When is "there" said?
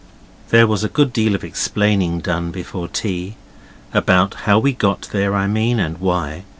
0.49-0.65, 5.11-5.35